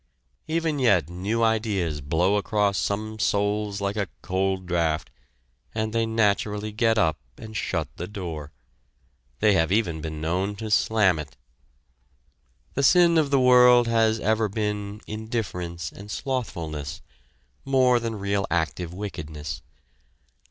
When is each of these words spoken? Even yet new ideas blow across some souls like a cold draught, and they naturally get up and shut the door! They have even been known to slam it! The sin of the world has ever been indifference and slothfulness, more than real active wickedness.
Even 0.47 0.79
yet 0.79 1.11
new 1.11 1.43
ideas 1.43 2.01
blow 2.01 2.35
across 2.37 2.79
some 2.79 3.19
souls 3.19 3.81
like 3.81 3.95
a 3.95 4.09
cold 4.23 4.65
draught, 4.65 5.11
and 5.75 5.93
they 5.93 6.07
naturally 6.07 6.71
get 6.71 6.97
up 6.97 7.19
and 7.37 7.55
shut 7.55 7.87
the 7.97 8.07
door! 8.07 8.51
They 9.41 9.53
have 9.53 9.71
even 9.71 10.01
been 10.01 10.19
known 10.19 10.55
to 10.55 10.71
slam 10.71 11.19
it! 11.19 11.37
The 12.73 12.81
sin 12.81 13.15
of 13.19 13.29
the 13.29 13.39
world 13.39 13.87
has 13.87 14.19
ever 14.19 14.49
been 14.49 15.01
indifference 15.05 15.91
and 15.91 16.09
slothfulness, 16.09 17.03
more 17.63 17.99
than 17.99 18.15
real 18.15 18.47
active 18.49 18.95
wickedness. 18.95 19.61